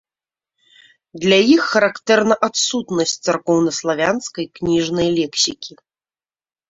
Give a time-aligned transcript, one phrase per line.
[1.25, 5.73] Для іх характэрна адсутнасць царкоўнаславянскай кніжнай лексікі.